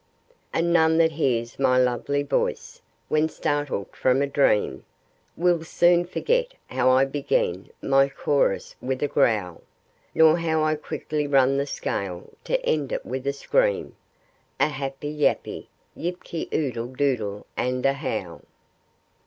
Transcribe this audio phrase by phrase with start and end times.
[0.51, 4.83] And none that hears my lovely voice, when startled from a dream,
[5.37, 9.61] Will soon forget how I begin my chorus with a growl;
[10.15, 13.95] Nor how I quickly run the scale, to end it with a scream,
[14.59, 18.41] A happy, yappy yip ky, oodle doodle, and a howl.